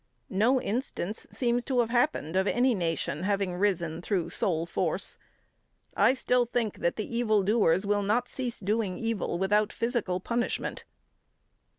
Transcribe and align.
No 0.31 0.59
instance 0.59 1.27
seems 1.29 1.63
to 1.65 1.79
have 1.81 1.91
happened 1.91 2.35
of 2.35 2.47
any 2.47 2.73
nation 2.73 3.21
having 3.21 3.53
risen 3.55 4.01
through 4.01 4.31
soul 4.31 4.65
force. 4.65 5.19
I 5.95 6.15
still 6.15 6.43
think 6.43 6.79
that 6.79 6.95
the 6.95 7.05
evil 7.15 7.43
doers 7.43 7.85
will 7.85 8.01
not 8.01 8.27
cease 8.27 8.59
doing 8.59 8.97
evil 8.97 9.37
without 9.37 9.71
physical 9.71 10.19
punishment. 10.19 10.85